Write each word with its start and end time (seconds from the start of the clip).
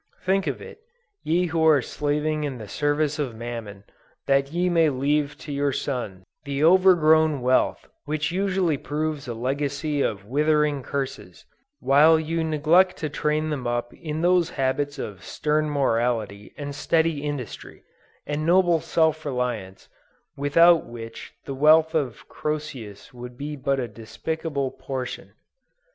Think 0.23 0.47
of 0.47 0.63
it, 0.63 0.79
ye 1.21 1.45
who 1.45 1.63
are 1.67 1.79
slaving 1.79 2.43
in 2.43 2.57
the 2.57 2.67
service 2.67 3.19
of 3.19 3.35
Mammon, 3.35 3.83
that 4.25 4.51
ye 4.51 4.67
may 4.67 4.89
leave 4.89 5.37
to 5.37 5.51
your 5.51 5.71
sons, 5.71 6.23
the 6.43 6.63
overgrown 6.63 7.41
wealth 7.41 7.87
which 8.05 8.31
usually 8.31 8.77
proves 8.79 9.27
a 9.27 9.35
legacy 9.35 10.01
of 10.01 10.25
withering 10.25 10.81
curses, 10.81 11.45
while 11.81 12.19
you 12.19 12.43
neglect 12.43 12.97
to 12.97 13.09
train 13.09 13.51
them 13.51 13.67
up 13.67 13.93
in 13.93 14.21
those 14.21 14.49
habits 14.57 14.97
of 14.97 15.23
stern 15.23 15.69
morality 15.69 16.51
and 16.57 16.73
steady 16.73 17.21
industry, 17.23 17.83
and 18.25 18.43
noble 18.43 18.79
self 18.79 19.23
reliance, 19.23 19.87
without 20.35 20.87
which 20.87 21.35
the 21.45 21.53
wealth 21.53 21.93
of 21.93 22.27
Croesus 22.27 23.13
would 23.13 23.37
be 23.37 23.55
but 23.55 23.79
a 23.79 23.87
despicable 23.87 24.71
portion! 24.71 25.33